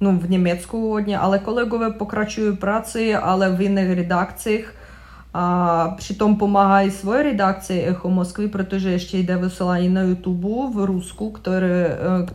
[0.00, 4.74] ну, в Німецьку, але колегове покрачує праці, але в інших редакціях.
[5.32, 11.32] А притом помагає своїй редакції «Ехо Москви», протеже ще йде висилання на Ютубу в Руску,
[11.46, 11.50] які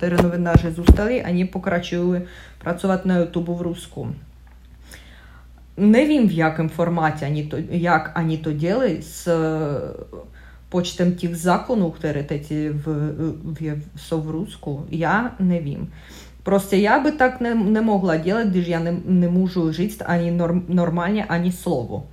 [0.06, 2.24] е, новинарі зустали, вони покрачують
[2.64, 4.08] працювати на Ютубу в Руску.
[5.78, 9.28] Не вім, в якому форматі, ані то, як вони то діли, з
[10.68, 12.86] dělají s počtem těch zákonů, které teď v,
[13.44, 14.86] v, jsou v Rusku.
[14.90, 15.92] Já nevím.
[16.44, 21.26] Prostě já by tak ne, nemohla dělat, když já ne, nemůžu říct ani norm, normálně
[21.26, 22.08] ani slovo.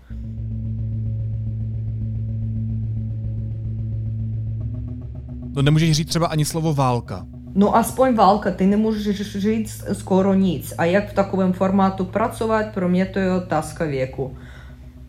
[5.57, 7.27] No nemůžeš říct třeba ani slovo válka.
[7.55, 10.75] No aspoň válka, ty nemůžeš říct skoro nic.
[10.79, 14.35] A jak v takovém formátu pracovat, pro mě to je otázka věku.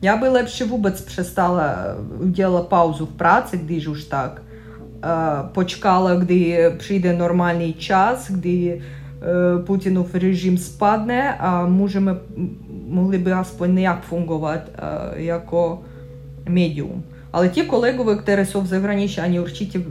[0.02, 1.76] Já by lepší vůbec přestala,
[2.20, 4.42] udělala pauzu v práci, když už tak.
[5.52, 8.82] Počkala, kdy přijde normální čas, kdy
[9.66, 12.16] Putinův režim spadne a můžeme,
[12.88, 14.60] mohli by aspoň nějak fungovat
[15.14, 15.82] jako
[16.50, 17.04] médium.
[17.34, 19.82] Ale ti kolegové, které jsou v zahraničí, oni určitě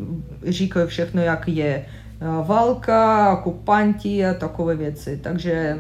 [0.46, 1.84] říkají všechno, jak je
[2.46, 5.20] válka, okupanti a takové věci.
[5.22, 5.78] Takže...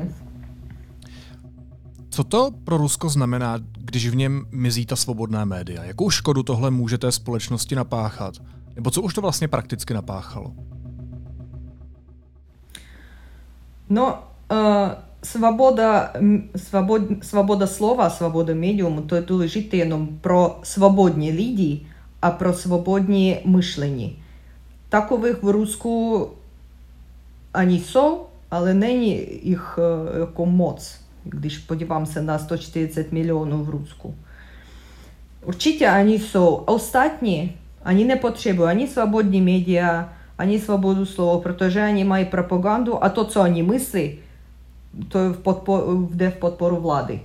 [2.14, 5.84] Co to pro Rusko znamená, když v něm mizí ta svobodná média?
[5.84, 8.34] Jakou škodu tohle můžete společnosti napáchat?
[8.74, 10.52] Nebo co už to vlastně prakticky napáchalo?
[13.90, 14.18] No,
[14.52, 14.58] uh,
[15.24, 16.12] svoboda,
[16.56, 21.86] svobod, svoboda slova, svoboda médium, to je důležité jenom pro svobodní lidi
[22.22, 24.22] a pro svobodní myšlení.
[24.88, 26.28] Takových v Rusku
[27.54, 33.70] ani jsou, ale není jich eh, jako moc když podívám se na 140 milionů v
[33.70, 34.14] Rusku.
[35.44, 36.54] Určitě oni jsou.
[36.54, 37.56] Ostatní,
[37.86, 43.40] oni nepotřebují ani svobodní média, ani svobodu slova, protože oni mají propagandu a to, co
[43.40, 44.18] oni myslí,
[45.08, 47.20] to je v podporu, jde v podporu vlády.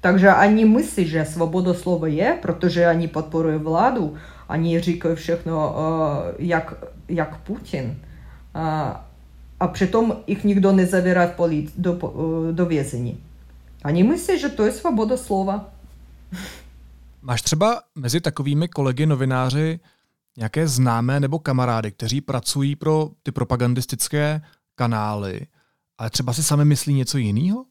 [0.00, 4.14] Takže oni myslí, že svoboda slova je, protože oni podporují vládu,
[4.48, 6.74] oni říkají všechno, eh, jak,
[7.08, 7.96] jak Putin.
[8.56, 9.07] Eh,
[9.60, 11.98] a přitom jich nikdo nezavírá v polic, do,
[12.52, 13.20] do vězení.
[13.84, 15.70] Oni myslí, že to je svoboda slova.
[17.22, 19.80] Máš třeba mezi takovými kolegy novináři
[20.36, 24.40] nějaké známé nebo kamarády, kteří pracují pro ty propagandistické
[24.74, 25.46] kanály
[25.98, 27.64] ale třeba si sami myslí něco jiného?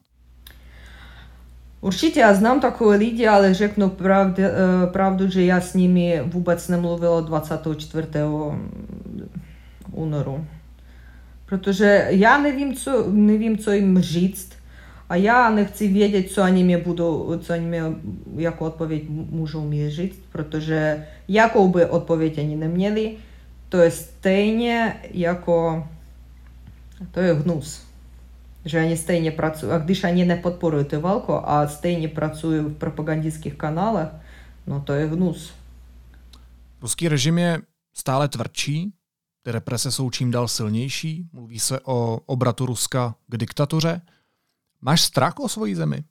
[1.80, 4.42] Určitě já znám takové lidi, ale řeknu pravdu,
[4.92, 8.08] pravdu, že já s nimi vůbec nemluvila 24.
[9.92, 10.46] únoru.
[11.48, 14.52] Protože já nevím, co, nevím, co jim říct
[15.08, 17.82] a já nechci vědět, co oni mě budou, co oni mě
[18.36, 23.16] jako odpověď můžou mi říct, protože jakou by odpověď oni neměli,
[23.68, 25.86] to je stejně jako,
[27.10, 27.88] to je hnus
[28.68, 32.74] że oni stejnie pracują, a gdyż oni nie podporują tę walkę, a stejnie pracują w
[32.74, 34.08] propagandistských kanálech,
[34.66, 35.52] no to je hnus.
[36.82, 37.58] Ruský režim je
[37.94, 38.92] stále tvrdší,
[39.47, 44.01] ty represe jsou čím dál silnější, mluví se o obratu Ruska k diktatuře.
[44.81, 46.03] Máš strach o svoji zemi?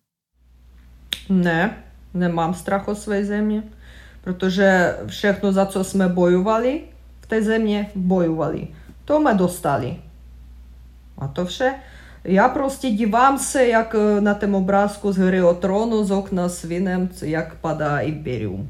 [1.28, 3.62] Ne, nemám strach o své země,
[4.24, 6.80] protože všechno, za co jsme bojovali
[7.20, 8.68] v té země, bojovali.
[9.04, 9.96] To jsme dostali.
[11.18, 11.74] A to vše.
[12.24, 18.08] Я просто дивамся, як на тим образку з гри Отрону з окна свинем, як падає
[18.08, 18.68] імперіум.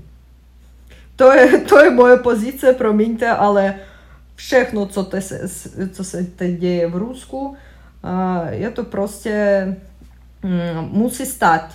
[1.16, 3.74] To je, to je moje pozice, promiňte, ale
[4.37, 5.21] všechno, co, te,
[5.91, 7.55] co se teď děje v Rusku,
[8.49, 9.65] je to prostě
[10.43, 11.73] mm, musí stát,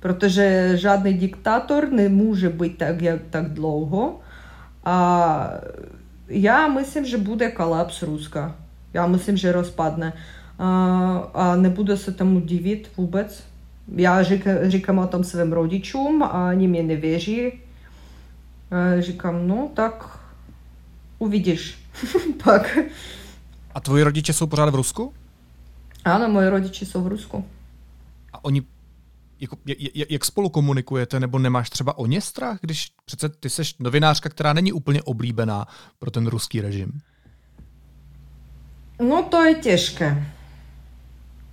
[0.00, 4.20] protože žádný diktátor nemůže být tak, jak, tak dlouho.
[4.84, 5.50] A
[6.28, 8.56] já myslím, že bude kolaps Ruska.
[8.94, 10.12] Já myslím, že rozpadne
[11.34, 13.44] a nebudu se tomu divit vůbec.
[13.96, 14.22] Já
[14.62, 17.52] říkám o tom svým rodičům a oni mě nevěří.
[18.98, 20.18] Říkám, no tak
[21.18, 21.87] uvidíš
[22.44, 22.78] pak.
[23.74, 25.14] A tvoji rodiče jsou pořád v Rusku?
[26.04, 27.44] Ano, moji rodiče jsou v Rusku.
[28.32, 28.62] A oni,
[29.40, 29.56] jako,
[30.10, 34.52] jak spolu komunikujete, nebo nemáš třeba o ně strach, když přece ty jsi novinářka, která
[34.52, 35.66] není úplně oblíbená
[35.98, 37.00] pro ten ruský režim?
[39.00, 40.26] No to je těžké.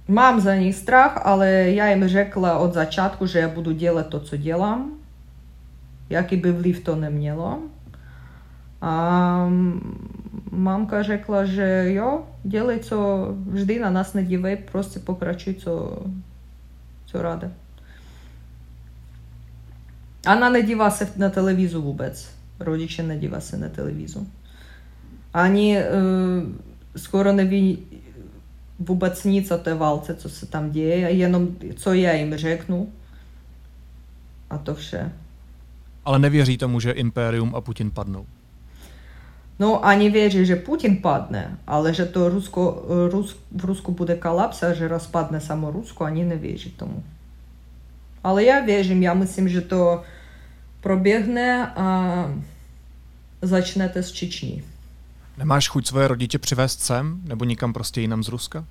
[0.08, 4.20] Mám za nich strach, ale já jim řekla od začátku, že já budu dělat to,
[4.20, 4.92] co dělám.
[6.10, 7.60] Jaký by vliv to nemělo.
[8.85, 9.53] A
[10.51, 16.03] mamka řekla, že jo, dělej, co vždy na nás nedívej, prostě pokračuj, co,
[17.07, 17.49] co ráda.
[20.27, 22.31] Она nedívá se na televizu vůbec.
[22.61, 24.27] Rodiče nedívá se na televizu.
[25.35, 25.83] Ani uh,
[26.97, 27.79] skoro neví
[28.79, 32.93] vůbec nic o té válce, co se tam děje, jenom co já jim řeknu.
[34.51, 35.13] A to vše.
[36.05, 38.27] Ale nevěří tomu, že impérium a Putin padnou?
[39.60, 44.64] No, ani věří, že Putin padne, ale že to Rusko, Rus, v Rusku bude kolaps
[44.64, 47.04] a že rozpadne samo Rusko, ani nevěří tomu.
[48.24, 50.04] Ale já věřím, já myslím, že to
[50.82, 52.30] proběhne a
[53.42, 54.64] začnete z Čeční.
[55.38, 58.66] Nemáš chuť svoje rodiče přivést sem, nebo nikam prostě jinam z Ruska?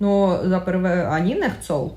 [0.00, 1.96] No, zaprvé ani nechcou.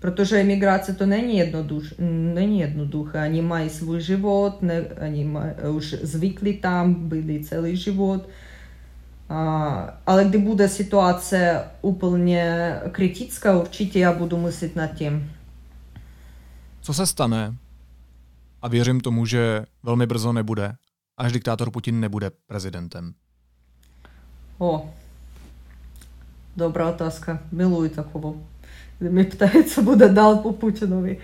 [0.00, 1.94] Protože emigrace to není, jednoduš,
[2.34, 3.24] není jednoduché.
[3.24, 8.28] Oni mají svůj život, ne, oni mají, už zvykli tam, byli celý život.
[9.28, 15.32] A, ale kdy bude situace úplně kritická, určitě já budu myslet nad tím.
[16.80, 17.54] Co se stane?
[18.62, 20.72] A věřím tomu, že velmi brzo nebude,
[21.16, 23.14] až diktátor Putin nebude prezidentem.
[24.58, 24.90] O,
[26.56, 27.38] dobrá otázka.
[27.52, 28.46] Miluji takovou.
[29.00, 31.18] Mi ptají, co bude dál po Putinovi.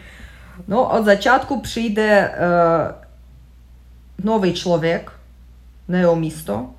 [0.68, 5.12] No, od začátku přijde uh, nový člověk,
[5.88, 6.70] na jeho místo,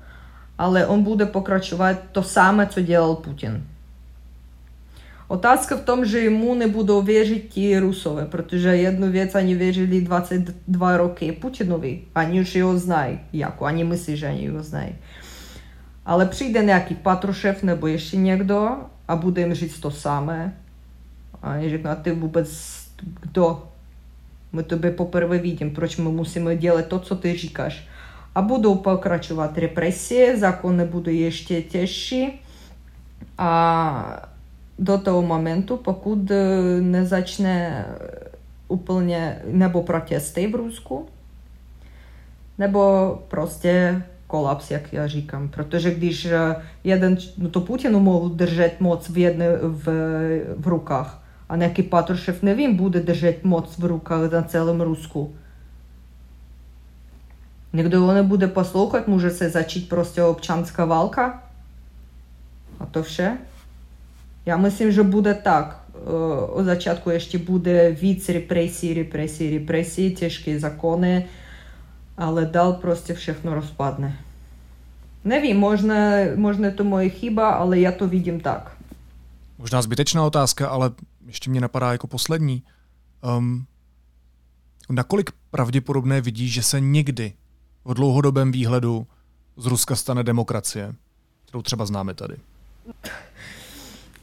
[0.58, 3.66] ale on bude pokračovat to samé, co dělal Putin.
[5.28, 10.96] Otázka v tom, že jemu nebudou věřit ti Rusové, protože jednu věc oni věřili 22
[10.96, 12.00] roky Putinovi.
[12.16, 14.94] Oni už jeho znají, jako oni myslí, že oni ho znají.
[16.06, 18.68] Ale přijde nějaký Patrušev nebo ještě někdo
[19.08, 20.56] a bude jim říct to samé.
[21.44, 22.48] A oni řeknou, a ty vůbec
[23.20, 23.62] kdo?
[24.52, 27.88] My tebe poprvé vidím, proč my musíme dělat to, co ty říkáš.
[28.34, 32.40] A budou pokračovat represie, zákony budou ještě těžší.
[33.38, 34.28] A
[34.78, 36.30] do toho momentu, pokud
[36.80, 37.86] nezačne
[38.68, 41.06] úplně nebo protesty v Rusku,
[42.58, 42.82] nebo
[43.28, 45.48] prostě kolaps, jak já říkám.
[45.48, 46.28] Protože když
[46.84, 49.84] jeden, no to Putin mohl držet moc v, jedné, v,
[50.56, 51.23] v rukách,
[51.54, 55.34] a nějaký Patrušev, nevím, bude držet moc v rukách na celém Rusku.
[57.72, 61.42] Někdo ho nebude poslouchat, může se začít prostě občanská válka.
[62.80, 63.38] A to vše.
[64.46, 65.80] Já myslím, že bude tak.
[66.48, 71.26] Od začátku ještě bude víc represí, represí, represí, těžké zákony,
[72.16, 74.18] ale dál prostě všechno rozpadne.
[75.24, 78.76] Nevím, možná, možná to moje chyba, ale já to vidím tak.
[79.58, 80.90] Možná zbytečná otázka, ale
[81.27, 82.63] ještě mě napadá jako poslední.
[83.37, 83.65] Um,
[84.89, 87.33] nakolik pravděpodobné vidíš, že se někdy
[87.85, 89.07] v dlouhodobém výhledu
[89.57, 90.95] z Ruska stane demokracie,
[91.45, 92.35] kterou třeba známe tady?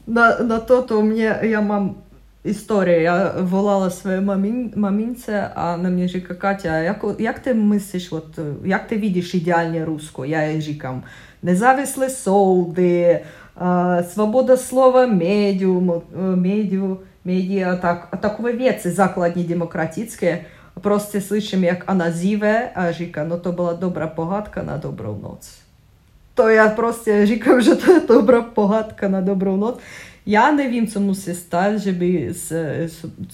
[0.07, 1.95] Na, na toto mě, já mám
[2.43, 3.01] історію.
[3.01, 8.39] Я волала своїй мамін, мамінці, а на мені říká, Катя, як, як ти мислиш, от,
[8.63, 10.25] як ти видиш ідеальне русську?
[10.25, 11.03] Я їй říkám,
[11.43, 13.21] независлі солди,
[14.12, 20.38] свобода слова медіуму, э, медіу, медіа, так, такова веці закладні демократичні,
[20.80, 25.58] просто слышим, як вона зіве, а жіка, ну то була добра погадка на добру ноць.
[26.34, 29.76] То я просто жікав, що це добра погадка на добру ноць.
[30.26, 31.96] Я не вім, цьому се став, щоб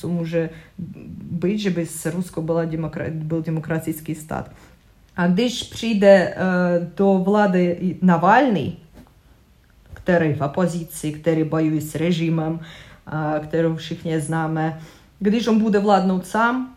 [0.01, 0.49] цьому же
[1.31, 3.09] бить, щоб з Русько була демокра...
[3.09, 4.47] був демократичний стат.
[5.15, 8.79] А коли ж прийде е, до влади Навальний,
[10.09, 12.61] který v opozici, který bojuje s režimem,
[13.43, 14.81] kterou všichni známe,
[15.19, 16.77] když on bude vládnout sám,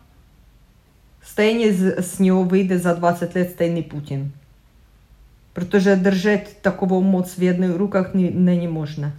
[1.22, 4.32] stejně z, z něho vyjde za 20 let stejný Putin.
[5.52, 9.16] Protože držet takovou moc v jedných rukách není možné.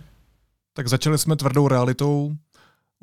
[0.74, 2.36] Tak začali jsme tvrdou realitou.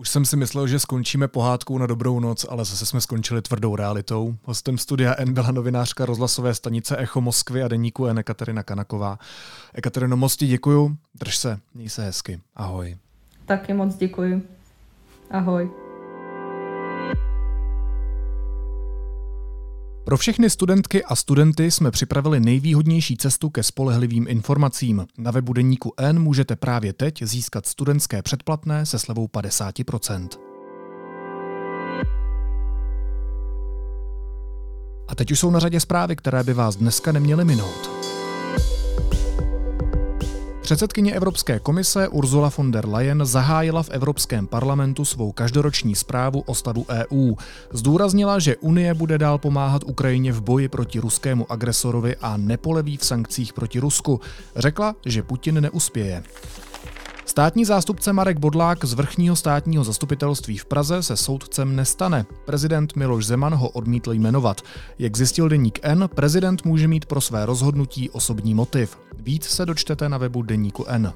[0.01, 3.77] Už jsem si myslel, že skončíme pohádkou na dobrou noc, ale zase jsme skončili tvrdou
[3.77, 4.37] realitou.
[4.45, 9.19] Hostem studia N byla novinářka rozhlasové stanice Echo Moskvy a deníku N Ekaterina Kanaková.
[9.75, 12.41] Ekaterino, moc ti děkuju, drž se, měj se hezky.
[12.57, 12.97] Ahoj.
[13.47, 14.49] Taky moc děkuji.
[15.31, 15.71] Ahoj.
[20.05, 25.07] Pro všechny studentky a studenty jsme připravili nejvýhodnější cestu ke spolehlivým informacím.
[25.19, 30.29] Na webu Deníku N můžete právě teď získat studentské předplatné se slevou 50%.
[35.09, 38.00] A teď už jsou na řadě zprávy, které by vás dneska neměly minout.
[40.71, 46.55] Předsedkyně Evropské komise Ursula von der Leyen zahájila v Evropském parlamentu svou každoroční zprávu o
[46.55, 47.35] stavu EU.
[47.73, 53.05] Zdůraznila, že Unie bude dál pomáhat Ukrajině v boji proti ruskému agresorovi a nepoleví v
[53.05, 54.21] sankcích proti Rusku.
[54.57, 56.23] Řekla, že Putin neuspěje.
[57.31, 62.26] Státní zástupce Marek Bodlák z vrchního státního zastupitelství v Praze se soudcem nestane.
[62.45, 64.61] Prezident Miloš Zeman ho odmítl jmenovat.
[64.99, 68.99] Jak zjistil deník N, prezident může mít pro své rozhodnutí osobní motiv.
[69.18, 71.12] Víc se dočtete na webu deníku N.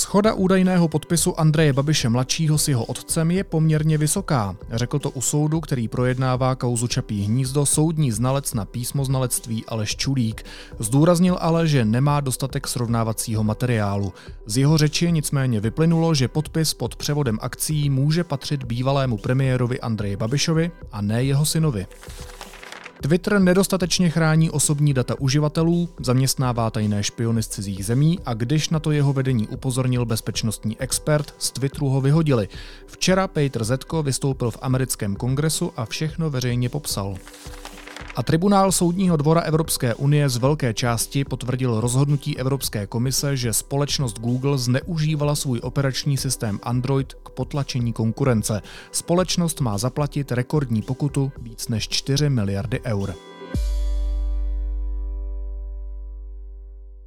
[0.00, 4.56] Schoda údajného podpisu Andreje Babiše mladšího s jeho otcem je poměrně vysoká.
[4.72, 9.96] Řekl to u soudu, který projednává kauzu Čapí hnízdo soudní znalec na písmo znalectví Aleš
[9.96, 10.42] Čulík.
[10.78, 14.12] Zdůraznil ale, že nemá dostatek srovnávacího materiálu.
[14.46, 20.16] Z jeho řeči nicméně vyplynulo, že podpis pod převodem akcí může patřit bývalému premiérovi Andreji
[20.16, 21.86] Babišovi a ne jeho synovi.
[23.02, 28.78] Twitter nedostatečně chrání osobní data uživatelů, zaměstnává tajné špiony z cizích zemí a když na
[28.78, 32.48] to jeho vedení upozornil bezpečnostní expert, z Twitteru ho vyhodili.
[32.86, 37.16] Včera Peter Zetko vystoupil v americkém kongresu a všechno veřejně popsal.
[38.16, 44.18] A tribunál Soudního dvora Evropské unie z velké části potvrdil rozhodnutí Evropské komise, že společnost
[44.18, 48.62] Google zneužívala svůj operační systém Android k potlačení konkurence.
[48.92, 53.14] Společnost má zaplatit rekordní pokutu víc než 4 miliardy eur.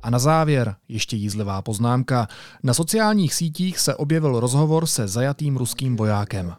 [0.03, 2.29] A na závěr ještě jízlivá poznámka.
[2.63, 6.55] Na sociálních sítích se objevil rozhovor se zajatým ruským vojákem.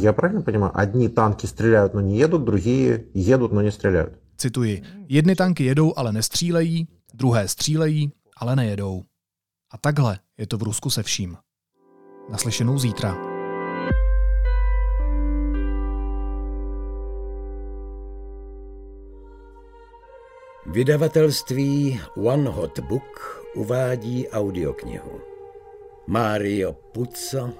[0.00, 4.12] Já правильно понимаю, одни танки стреляют, но не едут, другие едут, но не стреляют.
[4.36, 9.02] Cituji, jedny tanky jedou, ale nestřílejí, druhé střílejí, ale nejedou.
[9.70, 11.36] A takhle je to v Rusku se vším.
[12.30, 13.35] Naslyšenou zítra.
[20.69, 25.21] Vydavatelství One Hot Book uvádí audioknihu
[26.07, 27.53] Mario Puzo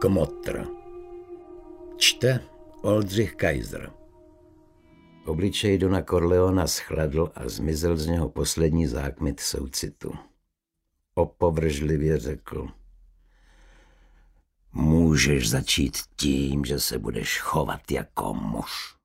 [0.00, 0.66] Kmotr
[1.96, 2.40] Čte
[2.82, 3.90] Oldřich Kaiser
[5.26, 10.12] Obličej Dona Corleona schladl a zmizel z něho poslední zákmit soucitu.
[11.14, 12.68] Opovržlivě řekl.
[14.72, 18.95] Můžeš začít tím, že se budeš chovat jako muž.